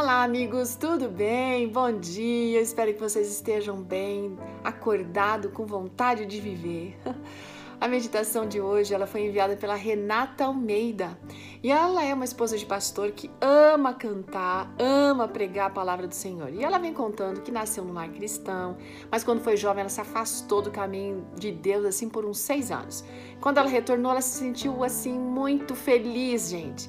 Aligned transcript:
Olá, 0.00 0.22
amigos, 0.22 0.76
tudo 0.76 1.08
bem? 1.08 1.66
Bom 1.66 1.90
dia. 1.90 2.60
Espero 2.60 2.94
que 2.94 3.00
vocês 3.00 3.28
estejam 3.28 3.82
bem, 3.82 4.38
acordado, 4.62 5.50
com 5.50 5.66
vontade 5.66 6.24
de 6.24 6.40
viver. 6.40 6.96
A 7.80 7.88
meditação 7.88 8.46
de 8.46 8.60
hoje 8.60 8.94
ela 8.94 9.08
foi 9.08 9.26
enviada 9.26 9.56
pela 9.56 9.74
Renata 9.74 10.44
Almeida 10.44 11.18
e 11.64 11.72
ela 11.72 12.04
é 12.04 12.14
uma 12.14 12.24
esposa 12.24 12.56
de 12.56 12.64
pastor 12.64 13.10
que 13.10 13.28
ama 13.40 13.92
cantar, 13.92 14.72
ama 14.78 15.26
pregar 15.26 15.66
a 15.66 15.70
palavra 15.70 16.06
do 16.06 16.14
Senhor. 16.14 16.52
E 16.52 16.62
ela 16.62 16.78
vem 16.78 16.94
contando 16.94 17.40
que 17.40 17.50
nasceu 17.50 17.84
no 17.84 17.92
lar 17.92 18.08
cristão, 18.08 18.76
mas 19.10 19.24
quando 19.24 19.42
foi 19.42 19.56
jovem 19.56 19.80
ela 19.80 19.88
se 19.88 20.00
afastou 20.00 20.62
do 20.62 20.70
caminho 20.70 21.26
de 21.36 21.50
Deus 21.50 21.84
assim 21.84 22.08
por 22.08 22.24
uns 22.24 22.38
seis 22.38 22.70
anos. 22.70 23.04
Quando 23.40 23.58
ela 23.58 23.68
retornou, 23.68 24.12
ela 24.12 24.20
se 24.20 24.38
sentiu 24.38 24.84
assim 24.84 25.18
muito 25.18 25.74
feliz, 25.74 26.50
gente. 26.50 26.88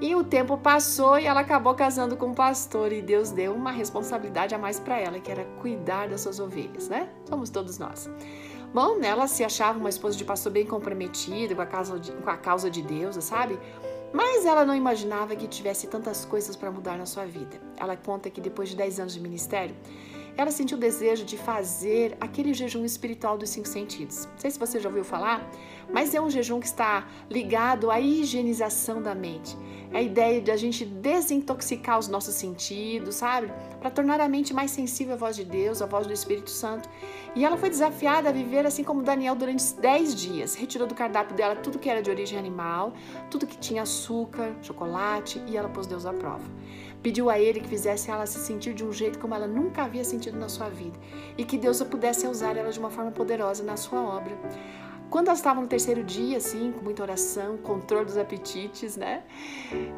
E 0.00 0.14
o 0.14 0.22
tempo 0.22 0.58
passou 0.58 1.18
e 1.18 1.24
ela 1.24 1.40
acabou 1.40 1.74
casando 1.74 2.16
com 2.16 2.26
um 2.26 2.34
pastor 2.34 2.92
e 2.92 3.00
Deus 3.00 3.30
deu 3.30 3.54
uma 3.54 3.70
responsabilidade 3.70 4.54
a 4.54 4.58
mais 4.58 4.78
para 4.78 4.98
ela, 4.98 5.18
que 5.18 5.30
era 5.30 5.44
cuidar 5.60 6.08
das 6.08 6.20
suas 6.20 6.38
ovelhas, 6.38 6.88
né? 6.88 7.08
Somos 7.26 7.48
todos 7.48 7.78
nós. 7.78 8.10
Bom, 8.74 9.00
ela 9.02 9.26
se 9.26 9.42
achava 9.42 9.78
uma 9.78 9.88
esposa 9.88 10.18
de 10.18 10.24
pastor 10.24 10.52
bem 10.52 10.66
comprometida 10.66 11.54
com 11.54 11.62
a 11.62 11.66
causa 11.66 11.98
de, 11.98 12.12
com 12.12 12.28
a 12.28 12.36
causa 12.36 12.70
de 12.70 12.82
Deus, 12.82 13.16
sabe? 13.24 13.58
Mas 14.12 14.44
ela 14.44 14.66
não 14.66 14.74
imaginava 14.74 15.34
que 15.34 15.48
tivesse 15.48 15.86
tantas 15.86 16.26
coisas 16.26 16.54
para 16.56 16.70
mudar 16.70 16.98
na 16.98 17.06
sua 17.06 17.24
vida. 17.24 17.58
Ela 17.76 17.96
conta 17.96 18.28
que 18.28 18.40
depois 18.40 18.68
de 18.68 18.76
10 18.76 19.00
anos 19.00 19.14
de 19.14 19.20
ministério, 19.20 19.74
ela 20.36 20.50
sentiu 20.50 20.76
o 20.76 20.80
desejo 20.80 21.24
de 21.24 21.36
fazer 21.36 22.16
aquele 22.20 22.52
jejum 22.52 22.84
espiritual 22.84 23.38
dos 23.38 23.50
cinco 23.50 23.68
sentidos. 23.68 24.26
Não 24.26 24.38
sei 24.38 24.50
se 24.50 24.58
você 24.58 24.78
já 24.78 24.88
ouviu 24.88 25.04
falar, 25.04 25.50
mas 25.92 26.14
é 26.14 26.20
um 26.20 26.28
jejum 26.28 26.60
que 26.60 26.66
está 26.66 27.06
ligado 27.30 27.90
à 27.90 28.00
higienização 28.00 29.00
da 29.00 29.14
mente. 29.14 29.56
É 29.92 29.98
a 29.98 30.02
ideia 30.02 30.40
de 30.40 30.50
a 30.50 30.56
gente 30.56 30.84
desintoxicar 30.84 31.98
os 31.98 32.08
nossos 32.08 32.34
sentidos, 32.34 33.14
sabe? 33.14 33.52
Para 33.80 33.90
tornar 33.90 34.20
a 34.20 34.28
mente 34.28 34.52
mais 34.52 34.70
sensível 34.70 35.14
à 35.14 35.16
voz 35.16 35.36
de 35.36 35.44
Deus, 35.44 35.80
à 35.80 35.86
voz 35.86 36.06
do 36.06 36.12
Espírito 36.12 36.50
Santo. 36.50 36.88
E 37.34 37.44
ela 37.44 37.56
foi 37.56 37.70
desafiada 37.70 38.28
a 38.28 38.32
viver 38.32 38.66
assim 38.66 38.82
como 38.82 39.02
Daniel 39.02 39.34
durante 39.34 39.72
10 39.74 40.14
dias. 40.14 40.54
Retirou 40.54 40.86
do 40.86 40.94
cardápio 40.94 41.36
dela 41.36 41.54
tudo 41.56 41.78
que 41.78 41.88
era 41.88 42.02
de 42.02 42.10
origem 42.10 42.38
animal, 42.38 42.92
tudo 43.30 43.46
que 43.46 43.56
tinha 43.56 43.82
açúcar, 43.82 44.54
chocolate, 44.60 45.40
e 45.46 45.56
ela 45.56 45.68
pôs 45.68 45.86
Deus 45.86 46.04
à 46.04 46.12
prova. 46.12 46.44
Pediu 47.06 47.30
a 47.30 47.38
ele 47.38 47.60
que 47.60 47.68
fizesse 47.68 48.10
ela 48.10 48.26
se 48.26 48.40
sentir 48.40 48.74
de 48.74 48.84
um 48.84 48.92
jeito 48.92 49.20
como 49.20 49.32
ela 49.32 49.46
nunca 49.46 49.84
havia 49.84 50.02
sentido 50.02 50.36
na 50.36 50.48
sua 50.48 50.68
vida 50.68 50.98
e 51.38 51.44
que 51.44 51.56
Deus 51.56 51.80
pudesse 51.84 52.26
usar 52.26 52.56
ela 52.56 52.72
de 52.72 52.80
uma 52.80 52.90
forma 52.90 53.12
poderosa 53.12 53.62
na 53.62 53.76
sua 53.76 54.02
obra. 54.02 54.36
Quando 55.08 55.28
ela 55.28 55.36
estava 55.36 55.60
no 55.60 55.68
terceiro 55.68 56.02
dia, 56.02 56.38
assim, 56.38 56.72
com 56.72 56.82
muita 56.82 57.04
oração, 57.04 57.58
controle 57.58 58.06
dos 58.06 58.16
apetites, 58.16 58.96
né? 58.96 59.22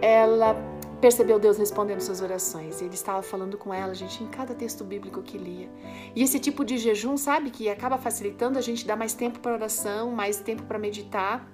Ela 0.00 0.56
percebeu 0.98 1.38
Deus 1.38 1.58
respondendo 1.58 2.00
suas 2.00 2.22
orações. 2.22 2.80
Ele 2.80 2.94
estava 2.94 3.20
falando 3.20 3.58
com 3.58 3.74
ela, 3.74 3.92
gente, 3.92 4.24
em 4.24 4.28
cada 4.28 4.54
texto 4.54 4.82
bíblico 4.82 5.20
que 5.20 5.36
lia. 5.36 5.68
E 6.16 6.22
esse 6.22 6.40
tipo 6.40 6.64
de 6.64 6.78
jejum, 6.78 7.18
sabe, 7.18 7.50
que 7.50 7.68
acaba 7.68 7.98
facilitando 7.98 8.58
a 8.58 8.62
gente 8.62 8.86
dar 8.86 8.96
mais 8.96 9.12
tempo 9.12 9.40
para 9.40 9.52
oração, 9.52 10.10
mais 10.10 10.38
tempo 10.38 10.62
para 10.62 10.78
meditar. 10.78 11.53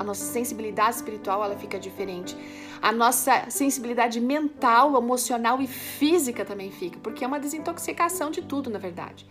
A 0.00 0.02
nossa 0.02 0.24
sensibilidade 0.24 0.96
espiritual, 0.96 1.44
ela 1.44 1.54
fica 1.56 1.78
diferente. 1.78 2.34
A 2.80 2.90
nossa 2.90 3.50
sensibilidade 3.50 4.18
mental, 4.18 4.96
emocional 4.96 5.60
e 5.60 5.66
física 5.66 6.42
também 6.42 6.70
fica, 6.70 6.98
porque 7.02 7.22
é 7.22 7.26
uma 7.26 7.38
desintoxicação 7.38 8.30
de 8.30 8.40
tudo, 8.40 8.70
na 8.70 8.78
verdade. 8.78 9.26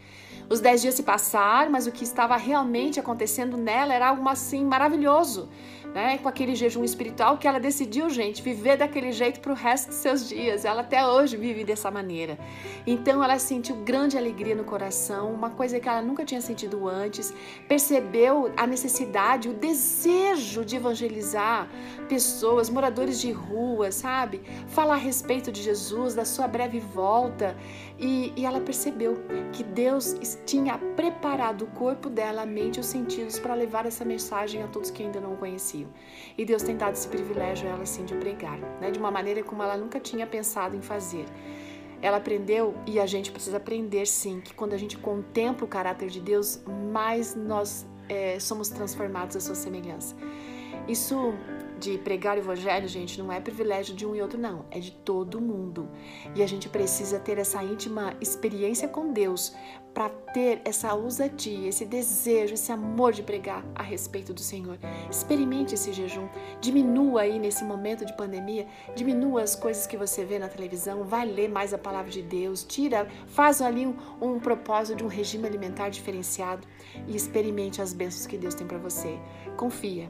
Os 0.47 0.59
dez 0.59 0.81
dias 0.81 0.95
se 0.95 1.03
passaram, 1.03 1.72
mas 1.72 1.86
o 1.86 1.92
que 1.92 2.03
estava 2.03 2.36
realmente 2.36 3.00
acontecendo 3.00 3.56
nela 3.56 3.94
era 3.94 4.09
algo 4.09 4.28
assim 4.28 4.66
maravilhoso, 4.66 5.47
né? 5.94 6.17
Com 6.17 6.28
aquele 6.28 6.56
jejum 6.56 6.84
espiritual 6.84 7.38
que 7.38 7.47
ela 7.47 7.59
decidiu, 7.59 8.09
gente, 8.09 8.42
viver 8.42 8.75
daquele 8.75 9.12
jeito 9.12 9.40
para 9.42 9.52
o 9.52 9.56
resto 9.56 9.90
dos 9.90 9.97
seus 9.97 10.28
dias. 10.28 10.66
Ela 10.66 10.81
até 10.81 11.06
hoje 11.06 11.38
vive 11.38 11.64
dessa 11.64 11.92
maneira. 11.92 12.38
Então 12.86 13.23
ela 13.23 13.38
sentiu 13.38 13.75
grande 13.78 14.17
alegria 14.17 14.56
no 14.56 14.64
coração, 14.64 15.31
uma 15.31 15.52
coisa 15.52 15.80
que 15.80 15.88
ela 15.88 16.02
nunca 16.02 16.25
tinha 16.25 16.42
sentido 16.42 16.88
antes. 16.88 17.31
Percebeu 17.68 18.52
a 18.58 18.66
necessidade, 18.66 19.50
o 19.50 19.53
desejo 19.53 20.59
de 20.64 20.75
evangelizar 20.75 21.70
pessoas, 22.08 22.70
moradores 22.70 23.20
de 23.20 23.31
rua, 23.31 23.92
sabe? 23.92 24.42
Falar 24.68 24.96
a 24.96 24.97
respeito 24.97 25.52
de 25.52 25.62
Jesus, 25.62 26.16
da 26.16 26.25
sua 26.25 26.47
breve 26.47 26.80
volta. 26.80 27.56
E, 27.97 28.34
e 28.36 28.46
ela 28.46 28.62
percebeu 28.62 29.18
que 29.52 29.64
Deus 29.64 30.16
tinha 30.46 30.78
preparado 30.96 31.64
o 31.64 31.68
corpo 31.68 32.09
dela, 32.09 32.44
a 32.44 32.46
mente 32.46 32.78
e 32.78 32.80
os 32.80 32.86
sentidos 32.86 33.38
para 33.38 33.53
levar 33.53 33.86
essa 33.86 34.06
mensagem 34.06 34.64
a 34.64 34.68
todos 34.68 34.90
que 34.90 35.03
ainda 35.03 35.20
não 35.20 35.34
o 35.34 35.38
conheciam. 35.38 35.90
E 36.38 36.46
Deus 36.46 36.64
tem 36.64 36.78
dado 36.78 36.94
esse 36.94 37.08
privilégio 37.08 37.68
a 37.68 37.72
ela 37.72 37.84
assim 37.84 38.06
de 38.06 38.16
pregar, 38.16 38.58
né? 38.80 38.90
de 38.91 39.00
uma 39.00 39.12
maneira 39.12 39.44
como 39.44 39.62
ela 39.62 39.78
nunca 39.78 40.00
tinha 40.00 40.26
pensado 40.26 40.76
em 40.76 40.81
fazer. 40.81 41.26
Ela 42.02 42.18
aprendeu 42.18 42.76
e 42.86 43.00
a 43.00 43.06
gente 43.06 43.31
precisa 43.31 43.58
aprender 43.58 44.06
sim 44.06 44.40
que 44.40 44.53
quando 44.53 44.74
a 44.74 44.78
gente 44.78 44.97
contempla 44.97 45.66
o 45.66 45.68
caráter 45.68 46.09
de 46.09 46.22
Deus, 46.22 46.62
mais 46.91 47.36
nós 47.36 47.86
é, 48.09 48.40
somos 48.40 48.70
transformados 48.70 49.36
à 49.36 49.40
sua 49.40 49.56
semelhança. 49.56 50.16
Isso 50.88 51.34
de 51.79 51.97
pregar 51.97 52.35
o 52.35 52.40
evangelho, 52.40 52.88
gente, 52.88 53.17
não 53.17 53.31
é 53.31 53.40
privilégio 53.40 53.95
de 53.95 54.06
um 54.06 54.16
e 54.16 54.22
outro, 54.22 54.38
não. 54.38 54.66
É 54.69 54.79
de 54.79 54.91
todo 54.91 55.40
mundo. 55.40 55.90
E 56.35 56.44
a 56.44 56.47
gente 56.47 56.67
precisa 56.67 57.17
ter 57.19 57.38
essa 57.38 57.63
íntima 57.63 58.13
experiência 58.19 58.88
com 58.88 59.13
Deus 59.13 59.56
para 59.94 60.09
ter 60.09 60.62
essa 60.66 60.94
ousadia, 60.94 61.67
esse 61.67 61.85
desejo, 61.85 62.53
esse 62.53 62.72
amor 62.72 63.12
de 63.12 63.23
pregar 63.23 63.66
a 63.73 63.81
respeito 63.81 64.34
do 64.34 64.40
Senhor. 64.40 64.78
Experimente 65.09 65.73
esse 65.73 65.91
jejum. 65.91 66.28
Diminua 66.62 67.22
aí 67.22 67.40
nesse 67.40 67.63
momento 67.63 68.06
de 68.06 68.16
pandemia, 68.16 68.67
diminua 68.96 69.41
as 69.41 69.56
coisas 69.56 69.88
que 69.88 69.97
você 69.97 70.23
vê 70.23 70.38
na 70.38 70.47
televisão, 70.47 71.03
vai 71.03 71.25
ler 71.25 71.50
mais 71.50 71.73
a 71.73 71.78
palavra 71.78 72.11
de 72.11 72.22
Deus, 72.22 72.63
tira, 72.63 73.07
faz 73.28 73.61
ali 73.61 73.88
um, 73.88 73.96
um 74.22 74.40
propósito 74.40 74.97
de 74.97 75.03
um 75.03 75.07
regime 75.07 75.47
alimentar 75.47 75.90
diferenciado 75.90 76.67
e 77.07 77.16
experimente 77.16 77.81
as 77.81 77.94
bênçãos 77.94 78.28
que 78.28 78.38
Deus 78.38 78.53
tem 78.53 78.67
para 78.67 78.78
você. 78.78 79.17
Confia. 79.57 80.09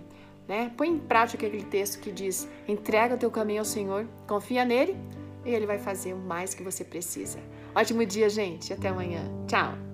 Né? 0.49 0.71
Põe 0.75 0.89
em 0.89 0.97
prática 0.97 1.45
aquele 1.45 1.63
texto 1.63 1.99
que 1.99 2.11
diz: 2.11 2.49
entrega 2.67 3.13
o 3.13 3.17
teu 3.17 3.29
caminho 3.29 3.59
ao 3.59 3.65
Senhor, 3.65 4.07
confia 4.27 4.65
nele 4.65 4.97
e 5.45 5.51
ele 5.51 5.67
vai 5.67 5.77
fazer 5.77 6.13
o 6.13 6.17
mais 6.17 6.55
que 6.55 6.63
você 6.63 6.83
precisa. 6.83 7.39
Ótimo 7.75 8.03
dia, 8.03 8.27
gente. 8.27 8.73
Até 8.73 8.89
amanhã. 8.89 9.21
Tchau. 9.47 9.88